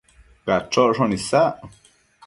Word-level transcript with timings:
Cachocshon 0.45 1.13
isac 1.19 1.61